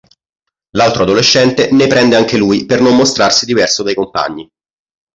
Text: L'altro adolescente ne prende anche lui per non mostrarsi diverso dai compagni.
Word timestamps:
L'altro 0.71 1.03
adolescente 1.03 1.69
ne 1.73 1.85
prende 1.85 2.15
anche 2.15 2.35
lui 2.35 2.65
per 2.65 2.81
non 2.81 2.95
mostrarsi 2.95 3.45
diverso 3.45 3.83
dai 3.83 3.93
compagni. 3.93 4.51